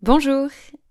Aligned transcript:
Bonjour 0.00 0.48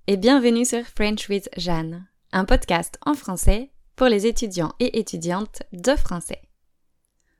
et 0.07 0.17
bienvenue 0.17 0.65
sur 0.65 0.85
French 0.85 1.29
with 1.29 1.47
Jeanne, 1.55 2.09
un 2.33 2.43
podcast 2.43 2.99
en 3.05 3.13
français 3.13 3.71
pour 3.95 4.07
les 4.07 4.27
étudiants 4.27 4.73
et 4.81 4.99
étudiantes 4.99 5.63
de 5.71 5.95
français. 5.95 6.41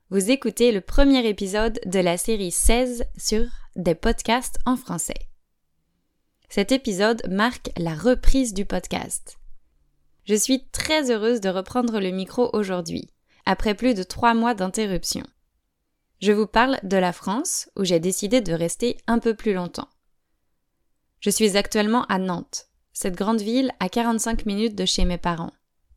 Vous 0.09 0.31
écoutez 0.31 0.71
le 0.71 0.79
premier 0.79 1.27
épisode 1.27 1.77
de 1.85 1.99
la 1.99 2.15
série 2.15 2.51
16 2.51 3.03
sur 3.17 3.43
des 3.75 3.95
podcasts 3.95 4.59
en 4.65 4.77
français. 4.77 5.27
Cet 6.47 6.71
épisode 6.71 7.21
marque 7.29 7.69
la 7.75 7.95
reprise 7.95 8.53
du 8.53 8.63
podcast. 8.63 9.37
Je 10.23 10.35
suis 10.35 10.69
très 10.69 11.11
heureuse 11.11 11.41
de 11.41 11.49
reprendre 11.49 11.99
le 11.99 12.11
micro 12.11 12.49
aujourd'hui, 12.53 13.09
après 13.45 13.75
plus 13.75 13.93
de 13.93 14.03
trois 14.03 14.33
mois 14.33 14.53
d'interruption. 14.53 15.23
Je 16.21 16.31
vous 16.31 16.47
parle 16.47 16.79
de 16.83 16.95
la 16.95 17.11
France, 17.11 17.69
où 17.75 17.83
j'ai 17.83 17.99
décidé 17.99 18.39
de 18.39 18.53
rester 18.53 18.95
un 19.05 19.19
peu 19.19 19.35
plus 19.35 19.53
longtemps. 19.53 19.89
Je 21.19 21.29
suis 21.29 21.57
actuellement 21.57 22.05
à 22.05 22.19
Nantes, 22.19 22.67
cette 22.93 23.15
grande 23.15 23.41
ville 23.41 23.71
à 23.79 23.89
45 23.89 24.45
minutes 24.45 24.75
de 24.75 24.85
chez 24.85 25.05
mes 25.05 25.17
parents, 25.17 25.53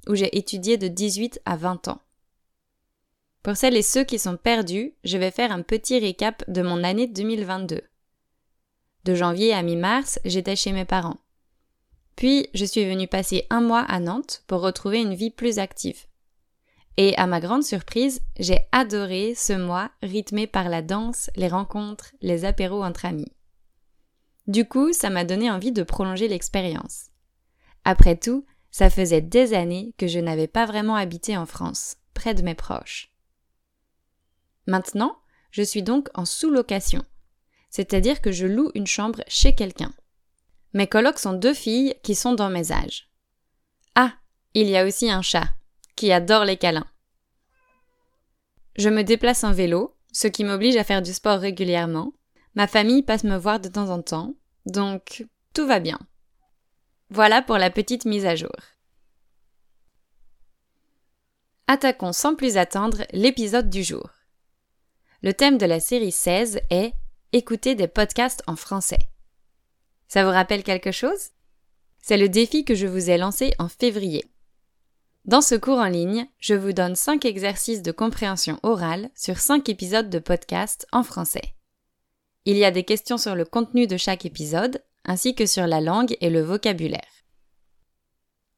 où 0.09 0.15
j'ai 0.15 0.37
étudié 0.37 0.79
de 0.79 0.89
18 0.89 1.41
à 1.45 1.57
20 1.57 1.89
ans. 1.89 2.01
Pour 3.43 3.57
celles 3.57 3.77
et 3.77 3.83
ceux 3.83 4.05
qui 4.05 4.19
sont 4.19 4.37
perdus, 4.37 4.95
je 5.05 5.19
vais 5.19 5.31
faire 5.31 5.53
un 5.53 5.63
petit 5.63 5.99
récap 5.99 6.45
de 6.51 6.63
mon 6.63 6.85
année 6.85 7.07
2022. 7.07 7.81
De 9.05 9.15
janvier 9.15 9.55
à 9.55 9.63
mi-mars, 9.63 10.21
j'étais 10.25 10.57
chez 10.57 10.73
mes 10.73 10.85
parents. 10.85 11.19
Puis, 12.17 12.49
je 12.53 12.67
suis 12.67 12.85
venue 12.85 13.09
passer 13.09 13.47
un 13.49 13.63
mois 13.63 13.81
à 13.81 13.99
Nantes 13.99 14.43
pour 14.47 14.61
retrouver 14.61 15.01
une 15.01 15.15
vie 15.15 15.31
plus 15.31 15.59
active. 15.59 16.05
Et 16.99 17.17
à 17.17 17.27
ma 17.27 17.41
grande 17.41 17.65
surprise, 17.65 18.21
j'ai 18.39 18.59
adoré 18.73 19.35
ce 19.35 19.55
mois 19.55 19.91
rythmé 20.03 20.47
par 20.47 20.69
la 20.69 20.83
danse, 20.83 21.31
les 21.35 21.49
rencontres, 21.49 22.13
les 22.21 22.45
apéros 22.45 22.85
entre 22.85 23.07
amis. 23.07 23.33
Du 24.51 24.65
coup, 24.65 24.93
ça 24.93 25.11
m'a 25.11 25.25
donné 25.25 25.49
envie 25.49 25.71
de 25.71 25.85
prolonger 25.85 26.27
l'expérience. 26.27 27.11
Après 27.85 28.17
tout, 28.17 28.45
ça 28.73 28.91
faisait 28.91 29.21
des 29.21 29.55
années 29.55 29.95
que 29.97 30.09
je 30.09 30.19
n'avais 30.19 30.49
pas 30.49 30.67
vraiment 30.67 30.97
habité 30.97 31.37
en 31.37 31.47
France, 31.47 31.99
près 32.15 32.35
de 32.35 32.43
mes 32.43 32.57
proches. 32.57 33.13
Maintenant, 34.67 35.17
je 35.53 35.63
suis 35.63 35.85
donc 35.85 36.09
en 36.15 36.25
sous-location, 36.25 37.05
c'est-à-dire 37.71 38.21
que 38.21 38.33
je 38.33 38.45
loue 38.45 38.73
une 38.75 38.89
chambre 38.89 39.23
chez 39.29 39.55
quelqu'un. 39.55 39.95
Mes 40.75 40.89
colocs 40.89 41.21
sont 41.21 41.35
deux 41.35 41.55
filles 41.55 41.95
qui 42.03 42.17
sont 42.17 42.33
dans 42.33 42.51
mes 42.51 42.73
âges. 42.73 43.09
Ah, 43.95 44.15
il 44.55 44.69
y 44.69 44.77
a 44.77 44.85
aussi 44.85 45.09
un 45.09 45.23
chat, 45.23 45.49
qui 45.95 46.11
adore 46.11 46.45
les 46.45 46.57
câlins. 46.57 46.91
Je 48.75 48.89
me 48.89 49.05
déplace 49.05 49.45
en 49.45 49.53
vélo, 49.53 49.97
ce 50.11 50.27
qui 50.27 50.43
m'oblige 50.43 50.77
à 50.77 50.83
faire 50.83 51.03
du 51.03 51.13
sport 51.13 51.39
régulièrement. 51.39 52.15
Ma 52.57 52.67
famille 52.67 53.05
passe 53.05 53.23
me 53.23 53.37
voir 53.37 53.61
de 53.61 53.69
temps 53.69 53.91
en 53.91 54.03
temps, 54.03 54.35
donc, 54.67 55.27
tout 55.55 55.67
va 55.67 55.81
bien. 55.81 55.99
Voilà 57.11 57.43
pour 57.43 57.59
la 57.59 57.71
petite 57.71 58.05
mise 58.05 58.27
à 58.27 58.37
jour. 58.37 58.55
Attaquons 61.67 62.13
sans 62.13 62.35
plus 62.35 62.57
attendre 62.57 63.05
l'épisode 63.13 63.71
du 63.71 63.83
jour. 63.83 64.11
Le 65.23 65.33
thème 65.33 65.59
de 65.59 65.67
la 65.67 65.81
série 65.81 66.13
16 66.13 66.61
est 66.71 66.93
Écouter 67.33 67.77
des 67.77 67.87
podcasts 67.87 68.43
en 68.49 68.57
français. 68.57 68.99
Ça 70.09 70.25
vous 70.25 70.31
rappelle 70.31 70.65
quelque 70.65 70.91
chose? 70.91 71.31
C'est 72.03 72.17
le 72.17 72.29
défi 72.29 72.65
que 72.65 72.75
je 72.75 72.89
vous 72.89 73.09
ai 73.09 73.19
lancé 73.19 73.53
en 73.61 73.69
février. 73.69 74.25
Dans 75.27 75.41
ce 75.41 75.55
cours 75.55 75.79
en 75.79 75.87
ligne, 75.87 76.27
je 76.41 76.55
vous 76.55 76.73
donne 76.73 76.97
5 76.97 77.25
exercices 77.25 77.83
de 77.83 77.93
compréhension 77.93 78.59
orale 78.65 79.11
sur 79.15 79.39
5 79.39 79.69
épisodes 79.69 80.11
de 80.11 80.19
podcast 80.19 80.89
en 80.91 81.05
français. 81.05 81.55
Il 82.45 82.57
y 82.57 82.65
a 82.65 82.71
des 82.71 82.85
questions 82.85 83.19
sur 83.19 83.35
le 83.35 83.45
contenu 83.45 83.87
de 83.87 83.97
chaque 83.97 84.25
épisode, 84.25 84.83
ainsi 85.05 85.35
que 85.35 85.47
sur 85.47 85.67
la 85.67 85.81
langue 85.81 86.17
et 86.21 86.31
le 86.31 86.43
vocabulaire. 86.43 87.25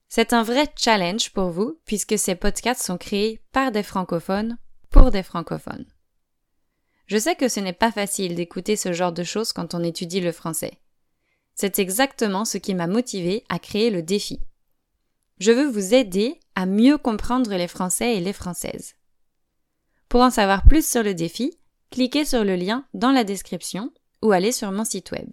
C'est 0.08 0.32
un 0.32 0.42
vrai 0.42 0.66
challenge 0.76 1.32
pour 1.32 1.50
vous, 1.50 1.80
puisque 1.84 2.18
ces 2.18 2.34
podcasts 2.34 2.82
sont 2.82 2.98
créés 2.98 3.40
par 3.52 3.72
des 3.72 3.82
francophones 3.82 4.58
pour 4.90 5.10
des 5.10 5.22
francophones. 5.22 5.86
Je 7.06 7.18
sais 7.18 7.34
que 7.34 7.48
ce 7.48 7.60
n'est 7.60 7.72
pas 7.72 7.90
facile 7.90 8.34
d'écouter 8.34 8.76
ce 8.76 8.92
genre 8.92 9.12
de 9.12 9.24
choses 9.24 9.52
quand 9.52 9.74
on 9.74 9.82
étudie 9.82 10.20
le 10.20 10.32
français. 10.32 10.78
C'est 11.54 11.78
exactement 11.78 12.44
ce 12.44 12.58
qui 12.58 12.74
m'a 12.74 12.86
motivé 12.86 13.44
à 13.48 13.58
créer 13.58 13.90
le 13.90 14.02
défi. 14.02 14.40
Je 15.38 15.50
veux 15.50 15.66
vous 15.66 15.94
aider 15.94 16.38
à 16.54 16.66
mieux 16.66 16.98
comprendre 16.98 17.54
les 17.54 17.68
Français 17.68 18.16
et 18.16 18.20
les 18.20 18.32
Françaises. 18.32 18.94
Pour 20.08 20.20
en 20.20 20.30
savoir 20.30 20.64
plus 20.64 20.86
sur 20.86 21.02
le 21.02 21.14
défi, 21.14 21.58
cliquez 21.92 22.24
sur 22.24 22.42
le 22.42 22.56
lien 22.56 22.84
dans 22.94 23.12
la 23.12 23.22
description 23.22 23.92
ou 24.22 24.32
allez 24.32 24.50
sur 24.50 24.72
mon 24.72 24.84
site 24.84 25.12
web 25.12 25.32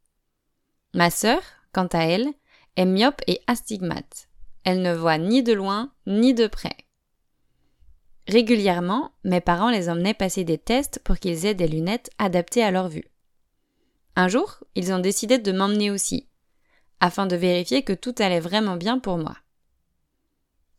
Ma 0.94 1.10
sœur, 1.10 1.40
quant 1.72 1.88
à 1.92 2.04
elle, 2.04 2.28
est 2.76 2.86
myope 2.86 3.22
et 3.26 3.40
astigmate. 3.46 4.28
Elle 4.64 4.82
ne 4.82 4.94
voit 4.94 5.18
ni 5.18 5.42
de 5.42 5.52
loin 5.52 5.92
ni 6.06 6.34
de 6.34 6.46
près. 6.46 6.76
Régulièrement, 8.26 9.12
mes 9.24 9.40
parents 9.40 9.70
les 9.70 9.88
emmenaient 9.88 10.14
passer 10.14 10.44
des 10.44 10.58
tests 10.58 11.00
pour 11.02 11.18
qu'ils 11.18 11.46
aient 11.46 11.54
des 11.54 11.68
lunettes 11.68 12.10
adaptées 12.18 12.62
à 12.62 12.70
leur 12.70 12.88
vue. 12.88 13.10
Un 14.16 14.28
jour, 14.28 14.58
ils 14.74 14.92
ont 14.92 14.98
décidé 14.98 15.38
de 15.38 15.52
m'emmener 15.52 15.90
aussi, 15.90 16.28
afin 17.00 17.26
de 17.26 17.36
vérifier 17.36 17.82
que 17.82 17.92
tout 17.92 18.14
allait 18.18 18.40
vraiment 18.40 18.76
bien 18.76 18.98
pour 18.98 19.16
moi. 19.16 19.36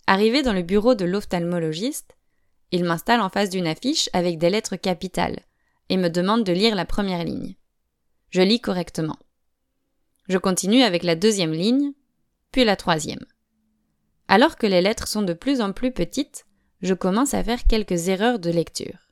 Arrivé 0.06 0.44
dans 0.44 0.54
le 0.54 0.62
bureau 0.62 0.94
de 0.94 1.06
l'ophtalmologiste, 1.06 2.16
il 2.72 2.84
m'installe 2.84 3.22
en 3.22 3.30
face 3.30 3.50
d'une 3.50 3.68
affiche 3.68 4.10
avec 4.14 4.38
des 4.38 4.50
lettres 4.50 4.76
capitales, 4.76 5.40
et 5.90 5.98
me 5.98 6.10
demande 6.10 6.44
de 6.44 6.54
lire 6.54 6.76
la 6.76 6.86
première 6.86 7.24
ligne. 7.24 7.56
Je 8.30 8.42
lis 8.42 8.62
correctement. 8.62 9.18
Je 10.28 10.38
continue 10.38 10.84
avec 10.84 11.04
la 11.04 11.16
deuxième 11.16 11.54
ligne, 11.54 11.94
puis 12.52 12.64
la 12.64 12.76
troisième. 12.76 13.26
Alors 14.28 14.58
que 14.58 14.68
les 14.68 14.82
lettres 14.82 15.08
sont 15.08 15.24
de 15.24 15.34
plus 15.34 15.62
en 15.62 15.74
plus 15.74 15.92
petites, 15.92 16.46
je 16.82 16.94
commence 16.94 17.34
à 17.34 17.44
faire 17.44 17.66
quelques 17.66 18.08
erreurs 18.08 18.40
de 18.40 18.52
lecture. 18.52 19.10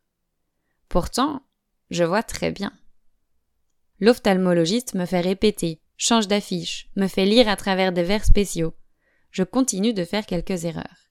Pourtant, 0.89 1.41
je 1.89 2.03
vois 2.03 2.23
très 2.23 2.51
bien. 2.51 2.71
L'ophtalmologiste 3.99 4.93
me 4.93 5.05
fait 5.05 5.21
répéter, 5.21 5.81
change 5.97 6.27
d'affiche, 6.27 6.89
me 6.95 7.07
fait 7.07 7.25
lire 7.25 7.49
à 7.49 7.55
travers 7.55 7.91
des 7.91 8.03
vers 8.03 8.23
spéciaux. 8.23 8.75
Je 9.31 9.43
continue 9.43 9.93
de 9.93 10.05
faire 10.05 10.25
quelques 10.25 10.65
erreurs. 10.65 11.09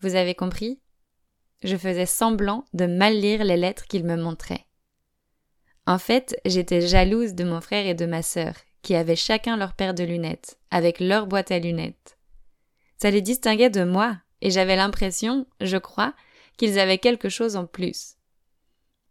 Vous 0.00 0.14
avez 0.14 0.34
compris? 0.34 0.80
Je 1.62 1.76
faisais 1.76 2.06
semblant 2.06 2.64
de 2.74 2.86
mal 2.86 3.18
lire 3.18 3.44
les 3.44 3.56
lettres 3.56 3.86
qu'il 3.86 4.04
me 4.04 4.16
montrait. 4.16 4.66
En 5.86 5.98
fait, 5.98 6.38
j'étais 6.44 6.86
jalouse 6.86 7.34
de 7.34 7.44
mon 7.44 7.60
frère 7.60 7.86
et 7.86 7.94
de 7.94 8.06
ma 8.06 8.22
sœur, 8.22 8.54
qui 8.82 8.94
avaient 8.94 9.16
chacun 9.16 9.56
leur 9.56 9.74
paire 9.74 9.94
de 9.94 10.04
lunettes, 10.04 10.58
avec 10.70 11.00
leur 11.00 11.26
boîte 11.26 11.50
à 11.50 11.58
lunettes. 11.58 12.18
Ça 12.98 13.10
les 13.10 13.22
distinguait 13.22 13.70
de 13.70 13.84
moi, 13.84 14.16
et 14.40 14.50
j'avais 14.50 14.76
l'impression, 14.76 15.46
je 15.60 15.76
crois, 15.76 16.14
qu'ils 16.56 16.78
avaient 16.78 16.98
quelque 16.98 17.28
chose 17.28 17.56
en 17.56 17.66
plus. 17.66 18.16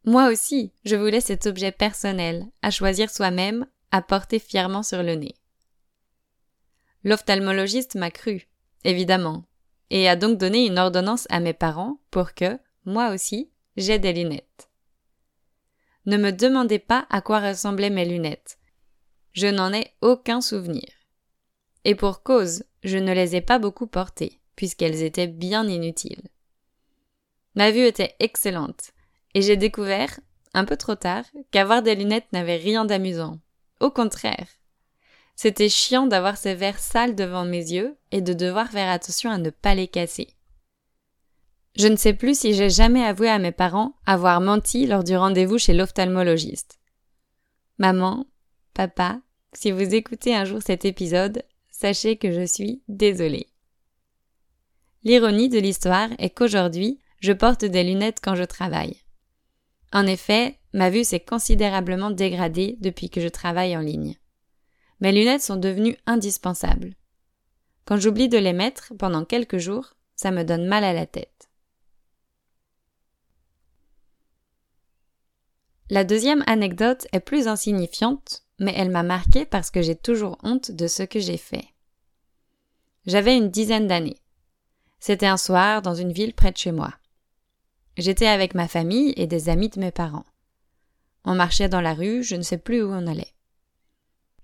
Moi 0.03 0.29
aussi, 0.29 0.71
je 0.83 0.95
voulais 0.95 1.21
cet 1.21 1.45
objet 1.45 1.71
personnel, 1.71 2.45
à 2.61 2.71
choisir 2.71 3.09
soi-même, 3.09 3.65
à 3.91 4.01
porter 4.01 4.39
fièrement 4.39 4.83
sur 4.83 5.01
le 5.01 5.15
nez. 5.15 5.35
L'ophtalmologiste 7.03 7.95
m'a 7.95 8.11
cru, 8.11 8.47
évidemment, 8.83 9.45
et 9.89 10.07
a 10.09 10.15
donc 10.15 10.37
donné 10.37 10.65
une 10.65 10.79
ordonnance 10.79 11.27
à 11.29 11.39
mes 11.39 11.53
parents 11.53 11.99
pour 12.11 12.33
que, 12.33 12.59
moi 12.85 13.11
aussi, 13.11 13.49
j'aie 13.77 13.99
des 13.99 14.13
lunettes. 14.13 14.69
Ne 16.05 16.17
me 16.17 16.31
demandez 16.31 16.79
pas 16.79 17.07
à 17.09 17.21
quoi 17.21 17.39
ressemblaient 17.39 17.89
mes 17.89 18.05
lunettes. 18.05 18.57
Je 19.33 19.47
n'en 19.47 19.73
ai 19.73 19.91
aucun 20.01 20.39
souvenir. 20.41 20.87
Et 21.83 21.95
pour 21.95 22.23
cause, 22.23 22.63
je 22.83 22.97
ne 22.97 23.13
les 23.13 23.35
ai 23.35 23.41
pas 23.41 23.59
beaucoup 23.59 23.87
portées, 23.87 24.39
puisqu'elles 24.55 25.03
étaient 25.03 25.27
bien 25.27 25.67
inutiles. 25.67 26.29
Ma 27.55 27.71
vue 27.71 27.85
était 27.85 28.15
excellente, 28.19 28.91
et 29.33 29.41
j'ai 29.41 29.57
découvert, 29.57 30.19
un 30.53 30.65
peu 30.65 30.77
trop 30.77 30.95
tard, 30.95 31.25
qu'avoir 31.51 31.81
des 31.81 31.95
lunettes 31.95 32.31
n'avait 32.33 32.57
rien 32.57 32.85
d'amusant. 32.85 33.39
Au 33.79 33.91
contraire. 33.91 34.47
C'était 35.35 35.69
chiant 35.69 36.07
d'avoir 36.07 36.37
ces 36.37 36.55
verres 36.55 36.79
sales 36.79 37.15
devant 37.15 37.45
mes 37.45 37.71
yeux 37.71 37.97
et 38.11 38.21
de 38.21 38.33
devoir 38.33 38.69
faire 38.69 38.89
attention 38.89 39.29
à 39.29 39.37
ne 39.37 39.49
pas 39.49 39.75
les 39.75 39.87
casser. 39.87 40.29
Je 41.75 41.87
ne 41.87 41.97
sais 41.97 42.13
plus 42.13 42.39
si 42.39 42.53
j'ai 42.53 42.69
jamais 42.69 43.03
avoué 43.03 43.27
à 43.29 43.37
mes 43.37 43.51
parents 43.51 43.95
avoir 44.05 44.39
menti 44.39 44.85
lors 44.85 45.03
du 45.03 45.15
rendez-vous 45.17 45.57
chez 45.57 45.73
l'ophtalmologiste. 45.73 46.79
Maman, 47.77 48.25
papa, 48.73 49.19
si 49.51 49.71
vous 49.71 49.93
écoutez 49.93 50.33
un 50.33 50.45
jour 50.45 50.61
cet 50.61 50.85
épisode, 50.85 51.43
sachez 51.69 52.15
que 52.15 52.31
je 52.31 52.45
suis 52.45 52.81
désolée. 52.87 53.47
L'ironie 55.03 55.49
de 55.49 55.59
l'histoire 55.59 56.09
est 56.17 56.29
qu'aujourd'hui, 56.29 56.99
je 57.19 57.33
porte 57.33 57.65
des 57.65 57.83
lunettes 57.83 58.19
quand 58.23 58.35
je 58.35 58.43
travaille. 58.43 59.01
En 59.91 60.07
effet, 60.07 60.57
ma 60.73 60.89
vue 60.89 61.03
s'est 61.03 61.19
considérablement 61.19 62.11
dégradée 62.11 62.77
depuis 62.79 63.09
que 63.09 63.21
je 63.21 63.27
travaille 63.27 63.75
en 63.75 63.81
ligne. 63.81 64.17
Mes 65.01 65.11
lunettes 65.11 65.41
sont 65.41 65.57
devenues 65.57 65.97
indispensables. 66.05 66.95
Quand 67.85 67.97
j'oublie 67.97 68.29
de 68.29 68.37
les 68.37 68.53
mettre 68.53 68.93
pendant 68.97 69.25
quelques 69.25 69.57
jours, 69.57 69.93
ça 70.15 70.31
me 70.31 70.43
donne 70.43 70.65
mal 70.65 70.83
à 70.83 70.93
la 70.93 71.05
tête. 71.05 71.49
La 75.89 76.03
deuxième 76.03 76.43
anecdote 76.47 77.07
est 77.11 77.19
plus 77.19 77.47
insignifiante, 77.47 78.43
mais 78.59 78.73
elle 78.75 78.89
m'a 78.89 79.03
marquée 79.03 79.45
parce 79.45 79.69
que 79.69 79.83
j'ai 79.83 79.95
toujours 79.95 80.37
honte 80.41 80.71
de 80.71 80.87
ce 80.87 81.03
que 81.03 81.19
j'ai 81.19 81.37
fait. 81.37 81.65
J'avais 83.05 83.37
une 83.37 83.51
dizaine 83.51 83.85
d'années. 83.85 84.17
C'était 84.99 85.27
un 85.27 85.37
soir 85.37 85.83
dans 85.83 85.93
une 85.93 86.11
ville 86.11 86.33
près 86.33 86.51
de 86.51 86.57
chez 86.57 86.71
moi. 86.71 86.91
J'étais 87.97 88.25
avec 88.25 88.55
ma 88.55 88.67
famille 88.67 89.13
et 89.15 89.27
des 89.27 89.49
amis 89.49 89.69
de 89.69 89.79
mes 89.79 89.91
parents. 89.91 90.25
On 91.23 91.35
marchait 91.35 91.69
dans 91.69 91.81
la 91.81 91.93
rue, 91.93 92.23
je 92.23 92.35
ne 92.35 92.41
sais 92.41 92.57
plus 92.57 92.81
où 92.81 92.89
on 92.89 93.05
allait. 93.05 93.34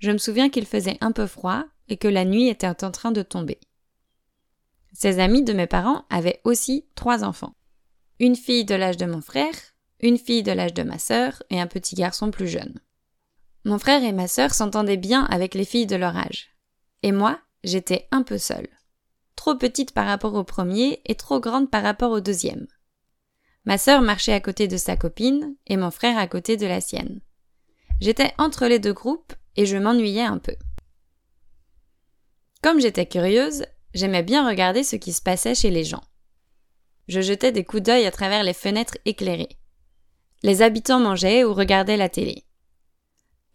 Je 0.01 0.09
me 0.09 0.17
souviens 0.17 0.49
qu'il 0.49 0.65
faisait 0.65 0.97
un 0.99 1.11
peu 1.11 1.27
froid 1.27 1.63
et 1.87 1.95
que 1.95 2.07
la 2.07 2.25
nuit 2.25 2.47
était 2.47 2.83
en 2.83 2.91
train 2.91 3.11
de 3.11 3.21
tomber. 3.21 3.59
Ces 4.93 5.19
amis 5.19 5.43
de 5.43 5.53
mes 5.53 5.67
parents 5.67 6.05
avaient 6.09 6.41
aussi 6.43 6.87
trois 6.95 7.23
enfants. 7.23 7.53
Une 8.19 8.35
fille 8.35 8.65
de 8.65 8.73
l'âge 8.73 8.97
de 8.97 9.05
mon 9.05 9.21
frère, 9.21 9.53
une 9.99 10.17
fille 10.17 10.41
de 10.41 10.51
l'âge 10.51 10.73
de 10.73 10.81
ma 10.81 10.97
sœur 10.97 11.43
et 11.51 11.61
un 11.61 11.67
petit 11.67 11.93
garçon 11.93 12.31
plus 12.31 12.47
jeune. 12.47 12.79
Mon 13.63 13.77
frère 13.77 14.03
et 14.03 14.11
ma 14.11 14.27
sœur 14.27 14.55
s'entendaient 14.55 14.97
bien 14.97 15.25
avec 15.25 15.53
les 15.53 15.65
filles 15.65 15.85
de 15.85 15.95
leur 15.95 16.17
âge. 16.17 16.49
Et 17.03 17.11
moi, 17.11 17.39
j'étais 17.63 18.07
un 18.09 18.23
peu 18.23 18.39
seule. 18.39 18.69
Trop 19.35 19.55
petite 19.55 19.91
par 19.91 20.07
rapport 20.07 20.33
au 20.33 20.43
premier 20.43 21.01
et 21.05 21.13
trop 21.13 21.39
grande 21.39 21.69
par 21.69 21.83
rapport 21.83 22.11
au 22.11 22.21
deuxième. 22.21 22.65
Ma 23.65 23.77
sœur 23.77 24.01
marchait 24.01 24.33
à 24.33 24.39
côté 24.39 24.67
de 24.67 24.77
sa 24.77 24.97
copine 24.97 25.55
et 25.67 25.77
mon 25.77 25.91
frère 25.91 26.17
à 26.17 26.25
côté 26.25 26.57
de 26.57 26.65
la 26.65 26.81
sienne. 26.81 27.21
J'étais 27.99 28.33
entre 28.39 28.65
les 28.65 28.79
deux 28.79 28.93
groupes 28.93 29.33
et 29.55 29.65
je 29.65 29.77
m'ennuyais 29.77 30.23
un 30.23 30.37
peu. 30.37 30.55
Comme 32.61 32.79
j'étais 32.79 33.05
curieuse, 33.05 33.65
j'aimais 33.93 34.23
bien 34.23 34.47
regarder 34.47 34.83
ce 34.83 34.95
qui 34.95 35.13
se 35.13 35.21
passait 35.21 35.55
chez 35.55 35.71
les 35.71 35.83
gens. 35.83 36.03
Je 37.07 37.21
jetais 37.21 37.51
des 37.51 37.63
coups 37.63 37.83
d'œil 37.83 38.05
à 38.05 38.11
travers 38.11 38.43
les 38.43 38.53
fenêtres 38.53 38.97
éclairées. 39.05 39.57
Les 40.43 40.61
habitants 40.61 40.99
mangeaient 40.99 41.43
ou 41.43 41.53
regardaient 41.53 41.97
la 41.97 42.09
télé. 42.09 42.45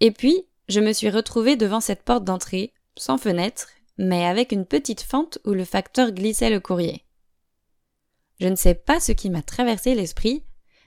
Et 0.01 0.11
puis, 0.11 0.47
je 0.69 0.81
me 0.81 0.93
suis 0.93 1.11
retrouvée 1.11 1.57
devant 1.57 1.81
cette 1.81 2.03
porte 2.03 2.25
d'entrée, 2.25 2.73
sans 2.99 3.19
fenêtre, 3.19 3.69
mais 3.99 4.27
avec 4.27 4.53
une 4.53 4.67
petite 4.67 5.01
fente 5.01 5.39
où 5.45 5.53
le 5.53 5.65
facteur 5.65 6.13
glissait 6.13 6.51
le 6.51 6.61
courrier. 6.61 7.05
Je 8.41 8.49
ne 8.49 8.57
sais 8.57 8.75
pas 8.75 9.01
ce 9.01 9.13
qui 9.13 9.31
m'a 9.31 9.43
traversé 9.43 9.95
l'esprit, 9.95 10.45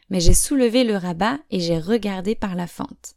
mais 0.09 0.19
j'ai 0.19 0.33
soulevé 0.33 0.83
le 0.83 0.97
rabat 0.97 1.39
et 1.49 1.59
j'ai 1.59 1.79
regardé 1.79 2.35
par 2.35 2.55
la 2.55 2.67
fente. 2.67 3.15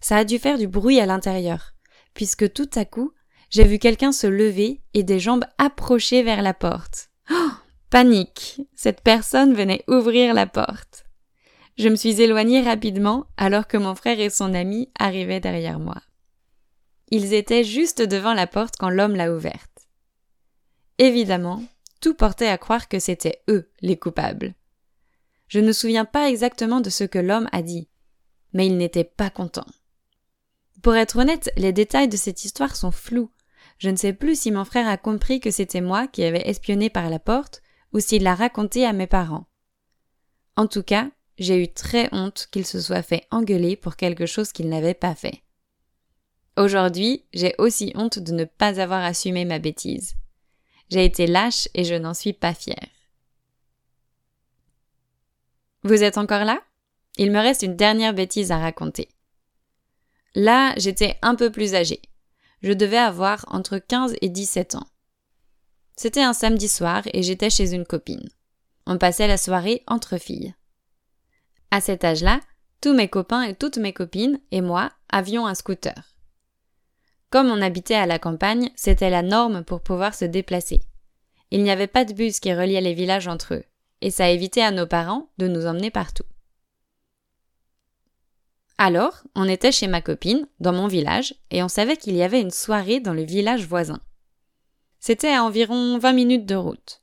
Ça 0.00 0.18
a 0.18 0.24
dû 0.24 0.38
faire 0.38 0.58
du 0.58 0.68
bruit 0.68 1.00
à 1.00 1.06
l'intérieur, 1.06 1.74
puisque 2.14 2.52
tout 2.52 2.70
à 2.74 2.84
coup, 2.84 3.12
j'ai 3.50 3.64
vu 3.64 3.78
quelqu'un 3.78 4.12
se 4.12 4.26
lever 4.26 4.82
et 4.94 5.02
des 5.02 5.18
jambes 5.18 5.44
approcher 5.58 6.22
vers 6.22 6.42
la 6.42 6.54
porte. 6.54 7.10
Oh, 7.30 7.50
panique. 7.90 8.60
Cette 8.74 9.00
personne 9.00 9.54
venait 9.54 9.84
ouvrir 9.88 10.34
la 10.34 10.46
porte. 10.46 11.04
Je 11.78 11.88
me 11.88 11.96
suis 11.96 12.20
éloignée 12.20 12.60
rapidement 12.60 13.26
alors 13.36 13.66
que 13.66 13.76
mon 13.76 13.94
frère 13.94 14.20
et 14.20 14.30
son 14.30 14.52
ami 14.52 14.90
arrivaient 14.98 15.40
derrière 15.40 15.78
moi. 15.78 16.02
Ils 17.10 17.32
étaient 17.32 17.64
juste 17.64 18.02
devant 18.02 18.34
la 18.34 18.46
porte 18.46 18.74
quand 18.78 18.90
l'homme 18.90 19.16
l'a 19.16 19.32
ouverte. 19.32 19.88
Évidemment, 20.98 21.62
tout 22.00 22.14
portait 22.14 22.48
à 22.48 22.58
croire 22.58 22.88
que 22.88 22.98
c'était 22.98 23.42
eux 23.48 23.70
les 23.80 23.96
coupables. 23.96 24.54
Je 25.46 25.60
ne 25.60 25.68
me 25.68 25.72
souviens 25.72 26.04
pas 26.04 26.28
exactement 26.28 26.80
de 26.80 26.90
ce 26.90 27.04
que 27.04 27.18
l'homme 27.18 27.48
a 27.52 27.62
dit, 27.62 27.88
mais 28.52 28.66
il 28.66 28.76
n'était 28.76 29.04
pas 29.04 29.30
content. 29.30 29.64
Pour 30.82 30.94
être 30.94 31.18
honnête, 31.18 31.50
les 31.56 31.72
détails 31.72 32.08
de 32.08 32.16
cette 32.16 32.44
histoire 32.44 32.76
sont 32.76 32.90
flous. 32.90 33.30
Je 33.78 33.90
ne 33.90 33.96
sais 33.96 34.12
plus 34.12 34.38
si 34.38 34.50
mon 34.50 34.64
frère 34.64 34.88
a 34.88 34.96
compris 34.96 35.40
que 35.40 35.50
c'était 35.50 35.80
moi 35.80 36.06
qui 36.06 36.24
avais 36.24 36.48
espionné 36.48 36.90
par 36.90 37.10
la 37.10 37.18
porte 37.18 37.62
ou 37.92 38.00
s'il 38.00 38.22
l'a 38.22 38.34
raconté 38.34 38.84
à 38.84 38.92
mes 38.92 39.06
parents. 39.06 39.46
En 40.56 40.66
tout 40.66 40.82
cas, 40.82 41.10
j'ai 41.38 41.62
eu 41.62 41.68
très 41.68 42.08
honte 42.12 42.48
qu'il 42.50 42.66
se 42.66 42.80
soit 42.80 43.02
fait 43.02 43.26
engueuler 43.30 43.76
pour 43.76 43.96
quelque 43.96 44.26
chose 44.26 44.52
qu'il 44.52 44.68
n'avait 44.68 44.94
pas 44.94 45.14
fait. 45.14 45.42
Aujourd'hui, 46.56 47.24
j'ai 47.32 47.54
aussi 47.58 47.92
honte 47.94 48.18
de 48.18 48.32
ne 48.32 48.44
pas 48.44 48.80
avoir 48.80 49.04
assumé 49.04 49.44
ma 49.44 49.60
bêtise. 49.60 50.14
J'ai 50.90 51.04
été 51.04 51.26
lâche 51.26 51.68
et 51.74 51.84
je 51.84 51.94
n'en 51.94 52.14
suis 52.14 52.32
pas 52.32 52.54
fière. 52.54 52.88
Vous 55.84 56.02
êtes 56.02 56.18
encore 56.18 56.44
là? 56.44 56.60
Il 57.16 57.30
me 57.30 57.38
reste 57.38 57.62
une 57.62 57.76
dernière 57.76 58.14
bêtise 58.14 58.50
à 58.50 58.58
raconter. 58.58 59.08
Là, 60.38 60.72
j'étais 60.76 61.18
un 61.20 61.34
peu 61.34 61.50
plus 61.50 61.74
âgée. 61.74 62.00
Je 62.62 62.72
devais 62.72 62.96
avoir 62.96 63.44
entre 63.48 63.78
15 63.78 64.14
et 64.20 64.28
17 64.28 64.76
ans. 64.76 64.86
C'était 65.96 66.22
un 66.22 66.32
samedi 66.32 66.68
soir 66.68 67.02
et 67.12 67.24
j'étais 67.24 67.50
chez 67.50 67.74
une 67.74 67.84
copine. 67.84 68.28
On 68.86 68.98
passait 68.98 69.26
la 69.26 69.36
soirée 69.36 69.82
entre 69.88 70.16
filles. 70.16 70.54
À 71.72 71.80
cet 71.80 72.04
âge-là, 72.04 72.38
tous 72.80 72.94
mes 72.94 73.08
copains 73.08 73.42
et 73.42 73.56
toutes 73.56 73.78
mes 73.78 73.92
copines 73.92 74.38
et 74.52 74.60
moi 74.60 74.92
avions 75.08 75.44
un 75.44 75.56
scooter. 75.56 76.14
Comme 77.30 77.48
on 77.48 77.60
habitait 77.60 77.96
à 77.96 78.06
la 78.06 78.20
campagne, 78.20 78.70
c'était 78.76 79.10
la 79.10 79.22
norme 79.22 79.64
pour 79.64 79.80
pouvoir 79.80 80.14
se 80.14 80.24
déplacer. 80.24 80.82
Il 81.50 81.64
n'y 81.64 81.72
avait 81.72 81.88
pas 81.88 82.04
de 82.04 82.12
bus 82.12 82.38
qui 82.38 82.54
reliait 82.54 82.80
les 82.80 82.94
villages 82.94 83.26
entre 83.26 83.54
eux, 83.54 83.64
et 84.02 84.12
ça 84.12 84.30
évitait 84.30 84.62
à 84.62 84.70
nos 84.70 84.86
parents 84.86 85.30
de 85.38 85.48
nous 85.48 85.66
emmener 85.66 85.90
partout. 85.90 86.26
Alors, 88.80 89.24
on 89.34 89.48
était 89.48 89.72
chez 89.72 89.88
ma 89.88 90.00
copine, 90.00 90.46
dans 90.60 90.72
mon 90.72 90.86
village, 90.86 91.34
et 91.50 91.64
on 91.64 91.68
savait 91.68 91.96
qu'il 91.96 92.14
y 92.14 92.22
avait 92.22 92.40
une 92.40 92.52
soirée 92.52 93.00
dans 93.00 93.12
le 93.12 93.24
village 93.24 93.66
voisin. 93.66 94.00
C'était 95.00 95.32
à 95.32 95.42
environ 95.42 95.98
20 95.98 96.12
minutes 96.12 96.46
de 96.46 96.54
route. 96.54 97.02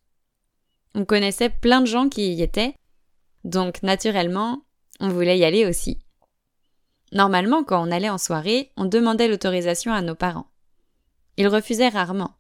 On 0.96 1.03
connaissait 1.03 1.50
plein 1.50 1.82
de 1.82 1.86
gens 1.86 2.08
qui 2.08 2.34
y 2.34 2.41
étaient, 2.41 2.75
donc 3.44 3.84
naturellement, 3.84 4.63
on 5.01 5.10
voulait 5.10 5.38
y 5.38 5.44
aller 5.44 5.65
aussi. 5.65 6.00
Normalement, 7.12 7.65
quand 7.65 7.86
on 7.86 7.91
allait 7.91 8.10
en 8.10 8.17
soirée, 8.17 8.72
on 8.77 8.86
demandait 8.86 9.27
l'autorisation 9.27 9.91
à 9.91 10.01
nos 10.01 10.15
parents. 10.15 10.48
Ils 11.36 11.50
refusaient 11.50 11.89
rarement. 11.89 12.36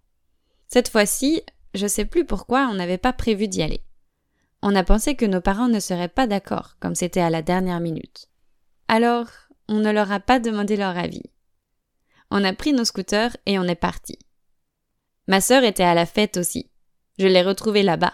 Cette 0.69 0.89
fois-ci, 0.89 1.41
je 1.73 1.87
sais 1.87 2.05
plus 2.05 2.25
pourquoi 2.25 2.69
on 2.71 2.73
n'avait 2.75 2.97
pas 2.97 3.13
prévu 3.13 3.49
d'y 3.49 3.61
aller. 3.61 3.81
On 4.61 4.75
a 4.75 4.83
pensé 4.83 5.15
que 5.15 5.25
nos 5.25 5.41
parents 5.41 5.67
ne 5.67 5.81
seraient 5.81 6.07
pas 6.07 6.25
d'accord, 6.25 6.77
comme 6.79 6.95
c'était 6.95 7.19
à 7.19 7.29
la 7.29 7.41
dernière 7.41 7.81
minute. 7.81 8.29
Alors, 8.87 9.27
on 9.67 9.79
ne 9.79 9.91
leur 9.91 10.11
a 10.11 10.19
pas 10.19 10.39
demandé 10.39 10.75
leur 10.75 10.97
avis. 10.97 11.23
On 12.29 12.43
a 12.43 12.53
pris 12.53 12.73
nos 12.73 12.85
scooters 12.85 13.35
et 13.45 13.57
on 13.57 13.63
est 13.63 13.75
parti. 13.75 14.19
Ma 15.27 15.41
sœur 15.41 15.63
était 15.63 15.83
à 15.83 15.95
la 15.95 16.05
fête 16.05 16.37
aussi. 16.37 16.71
Je 17.17 17.27
l'ai 17.27 17.41
retrouvée 17.41 17.83
là-bas. 17.83 18.13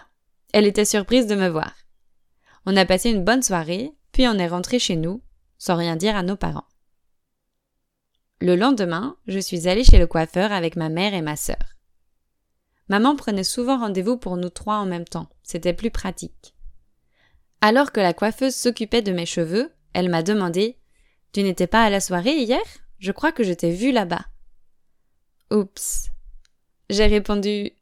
Elle 0.52 0.66
était 0.66 0.84
surprise 0.84 1.26
de 1.26 1.34
me 1.34 1.48
voir. 1.48 1.74
On 2.64 2.76
a 2.76 2.86
passé 2.86 3.10
une 3.10 3.24
bonne 3.24 3.42
soirée, 3.42 3.92
puis 4.12 4.28
on 4.28 4.38
est 4.38 4.48
rentré 4.48 4.78
chez 4.78 4.96
nous, 4.96 5.22
sans 5.58 5.76
rien 5.76 5.96
dire 5.96 6.16
à 6.16 6.22
nos 6.22 6.36
parents. 6.36 6.66
Le 8.40 8.56
lendemain, 8.56 9.16
je 9.26 9.38
suis 9.38 9.68
allée 9.68 9.84
chez 9.84 9.98
le 9.98 10.06
coiffeur 10.06 10.52
avec 10.52 10.76
ma 10.76 10.88
mère 10.88 11.14
et 11.14 11.22
ma 11.22 11.36
sœur. 11.36 11.76
Maman 12.88 13.16
prenait 13.16 13.44
souvent 13.44 13.78
rendez-vous 13.78 14.16
pour 14.16 14.36
nous 14.36 14.50
trois 14.50 14.76
en 14.76 14.86
même 14.86 15.04
temps, 15.04 15.28
c'était 15.42 15.72
plus 15.72 15.90
pratique. 15.90 16.54
Alors 17.60 17.92
que 17.92 18.00
la 18.00 18.12
coiffeuse 18.12 18.54
s'occupait 18.54 19.02
de 19.02 19.12
mes 19.12 19.26
cheveux, 19.26 19.72
elle 19.94 20.08
m'a 20.08 20.22
demandé 20.22 20.78
Tu 21.32 21.42
n'étais 21.42 21.66
pas 21.66 21.84
à 21.84 21.90
la 21.90 22.00
soirée 22.00 22.36
hier? 22.36 22.62
Je 22.98 23.12
crois 23.12 23.32
que 23.32 23.44
je 23.44 23.52
t'ai 23.52 23.72
vu 23.72 23.92
là-bas. 23.92 24.26
Oups. 25.50 26.10
J'ai 26.88 27.06
répondu 27.06 27.72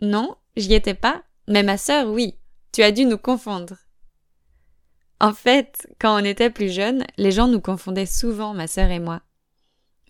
Non, 0.00 0.36
j'y 0.56 0.74
étais 0.74 0.94
pas, 0.94 1.22
mais 1.48 1.62
ma 1.62 1.76
sœur, 1.76 2.08
oui. 2.08 2.38
Tu 2.72 2.82
as 2.82 2.92
dû 2.92 3.04
nous 3.04 3.18
confondre. 3.18 3.76
En 5.20 5.34
fait, 5.34 5.86
quand 5.98 6.20
on 6.20 6.24
était 6.24 6.50
plus 6.50 6.72
jeunes, 6.72 7.04
les 7.18 7.30
gens 7.30 7.46
nous 7.46 7.60
confondaient 7.60 8.06
souvent, 8.06 8.54
ma 8.54 8.66
sœur 8.66 8.90
et 8.90 9.00
moi. 9.00 9.22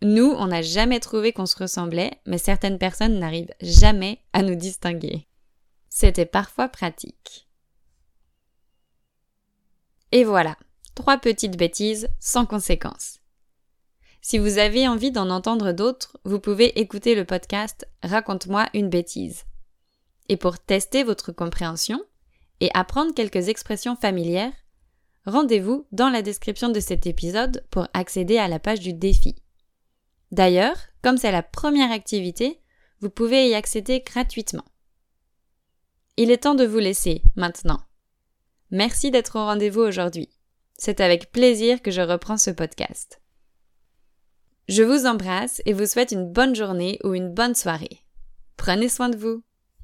Nous, 0.03 0.31
on 0.39 0.47
n'a 0.47 0.63
jamais 0.63 1.01
trouvé 1.01 1.33
qu'on 1.33 1.47
se 1.47 1.57
ressemblait, 1.57 2.13
mais 2.27 2.39
certaines 2.39 2.79
personnes 2.79 3.19
n'arrivent 3.19 3.53
jamais 3.61 4.21
à 4.33 4.43
nous 4.43 4.55
distinguer. 4.55 5.27
C'était 5.89 6.27
parfois 6.27 6.69
pratique. 6.69 7.49
Et 10.13 10.25
voilà, 10.25 10.57
trois 11.01 11.17
petites 11.17 11.57
bêtises 11.57 12.09
sans 12.19 12.45
conséquences. 12.45 13.21
Si 14.21 14.37
vous 14.37 14.59
avez 14.59 14.87
envie 14.87 15.11
d'en 15.11 15.31
entendre 15.31 15.73
d'autres, 15.73 16.19
vous 16.25 16.39
pouvez 16.39 16.79
écouter 16.79 17.15
le 17.15 17.25
podcast 17.25 17.89
Raconte-moi 18.03 18.67
une 18.75 18.91
bêtise. 18.91 19.45
Et 20.29 20.37
pour 20.37 20.59
tester 20.59 21.03
votre 21.03 21.33
compréhension 21.33 22.03
et 22.61 22.69
apprendre 22.75 23.15
quelques 23.15 23.49
expressions 23.49 23.97
familières, 23.97 24.53
rendez-vous 25.25 25.87
dans 25.91 26.11
la 26.11 26.21
description 26.21 26.69
de 26.69 26.81
cet 26.81 27.07
épisode 27.07 27.65
pour 27.71 27.89
accéder 27.95 28.37
à 28.37 28.49
la 28.49 28.59
page 28.59 28.81
du 28.81 28.93
défi. 28.93 29.37
D'ailleurs, 30.33 30.77
comme 31.01 31.17
c'est 31.17 31.33
la 31.33 31.43
première 31.43 31.93
activité, 31.93 32.61
vous 33.01 33.09
pouvez 33.09 33.49
y 33.49 33.55
accéder 33.55 34.01
gratuitement. 34.01 34.67
Il 36.19 36.31
est 36.31 36.43
temps 36.43 36.55
de 36.55 36.67
vous 36.67 36.79
laisser 36.79 37.23
maintenant. 37.37 37.81
Merci 38.71 39.11
d'être 39.11 39.37
au 39.37 39.47
rendez-vous 39.47 39.81
aujourd'hui. 39.81 40.29
C'est 40.83 41.01
avec 41.01 41.31
plaisir 41.31 41.83
que 41.83 41.91
je 41.91 42.01
reprends 42.01 42.39
ce 42.39 42.49
podcast. 42.49 43.21
Je 44.67 44.83
vous 44.83 45.05
embrasse 45.05 45.61
et 45.67 45.75
vous 45.75 45.85
souhaite 45.85 46.11
une 46.11 46.33
bonne 46.33 46.57
journée 46.57 46.99
ou 47.05 47.13
une 47.13 47.29
bonne 47.29 47.55
soirée. 47.55 48.01
Prenez 48.57 48.89
soin 48.89 49.11
de 49.11 49.17
vous. 49.19 49.43